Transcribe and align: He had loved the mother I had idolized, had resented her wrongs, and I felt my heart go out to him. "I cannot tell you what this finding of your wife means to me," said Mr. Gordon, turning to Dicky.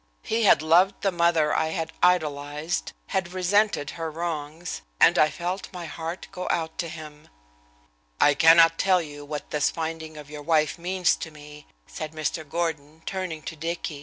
He 0.23 0.45
had 0.45 0.63
loved 0.63 1.01
the 1.01 1.11
mother 1.11 1.53
I 1.55 1.67
had 1.67 1.93
idolized, 2.01 2.93
had 3.09 3.33
resented 3.33 3.91
her 3.91 4.09
wrongs, 4.09 4.81
and 4.99 5.15
I 5.19 5.29
felt 5.29 5.71
my 5.71 5.85
heart 5.85 6.27
go 6.31 6.47
out 6.49 6.79
to 6.79 6.89
him. 6.89 7.27
"I 8.19 8.33
cannot 8.33 8.79
tell 8.79 9.03
you 9.03 9.23
what 9.23 9.51
this 9.51 9.69
finding 9.69 10.17
of 10.17 10.27
your 10.31 10.41
wife 10.41 10.79
means 10.79 11.15
to 11.17 11.29
me," 11.29 11.67
said 11.85 12.13
Mr. 12.13 12.43
Gordon, 12.49 13.03
turning 13.05 13.43
to 13.43 13.55
Dicky. 13.55 13.99